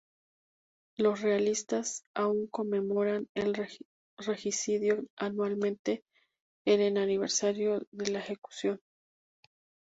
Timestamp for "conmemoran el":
2.47-3.55